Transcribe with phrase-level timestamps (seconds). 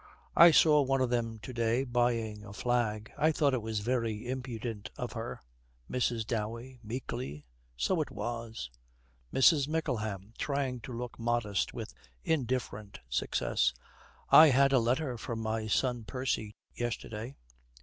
[0.35, 3.11] 'I saw one of them to day buying a flag.
[3.19, 5.39] I thought it was very impudent of her.'
[5.91, 6.25] MRS.
[6.25, 7.45] DOWEY, meekly,
[7.77, 8.71] 'So it was.'
[9.31, 9.67] MRS.
[9.67, 11.93] MICKLEHAM, trying to look modest with
[12.23, 13.75] indifferent success,
[14.31, 17.35] 'I had a letter from my son, Percy, yesterday.'